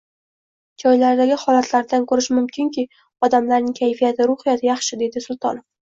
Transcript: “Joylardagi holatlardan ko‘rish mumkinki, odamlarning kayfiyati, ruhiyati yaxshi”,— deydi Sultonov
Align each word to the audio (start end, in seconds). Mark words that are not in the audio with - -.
“Joylardagi 0.83 1.35
holatlardan 1.41 2.07
ko‘rish 2.11 2.29
mumkinki, 2.37 2.85
odamlarning 3.29 3.77
kayfiyati, 3.81 4.29
ruhiyati 4.33 4.71
yaxshi”,— 4.71 4.99
deydi 5.03 5.25
Sultonov 5.29 5.67